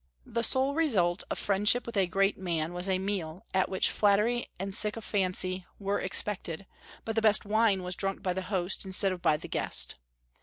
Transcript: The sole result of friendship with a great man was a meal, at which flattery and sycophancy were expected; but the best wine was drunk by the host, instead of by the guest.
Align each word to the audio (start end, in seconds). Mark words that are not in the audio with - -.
The 0.25 0.41
sole 0.43 0.73
result 0.73 1.23
of 1.29 1.37
friendship 1.37 1.85
with 1.85 1.95
a 1.95 2.07
great 2.07 2.35
man 2.35 2.73
was 2.73 2.89
a 2.89 2.97
meal, 2.97 3.45
at 3.53 3.69
which 3.69 3.91
flattery 3.91 4.47
and 4.57 4.73
sycophancy 4.73 5.67
were 5.77 5.99
expected; 5.99 6.65
but 7.05 7.13
the 7.13 7.21
best 7.21 7.45
wine 7.45 7.83
was 7.83 7.93
drunk 7.95 8.23
by 8.23 8.33
the 8.33 8.41
host, 8.49 8.83
instead 8.83 9.11
of 9.11 9.21
by 9.21 9.37
the 9.37 9.47
guest. 9.47 9.97